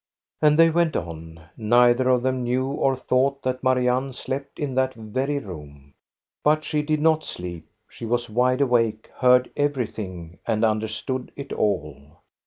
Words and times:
And 0.41 0.57
they 0.57 0.71
went 0.71 0.95
on. 0.95 1.39
Neither 1.55 2.09
of 2.09 2.23
them 2.23 2.41
knew 2.41 2.69
or 2.69 2.95
thought 2.95 3.43
that 3.43 3.61
Marianne 3.63 4.13
slept 4.13 4.57
in 4.57 4.73
that 4.73 4.95
very 4.95 5.37
room. 5.37 5.93
But 6.43 6.65
he 6.65 6.81
did 6.81 6.99
not 7.01 7.23
sleep. 7.23 7.67
She 7.87 8.07
was 8.07 8.27
wide 8.27 8.61
awake, 8.61 9.11
heard 9.17 9.51
every 9.55 9.85
ling, 9.85 10.39
and 10.47 10.65
understood 10.65 11.31
it 11.35 11.53
all. 11.53 12.17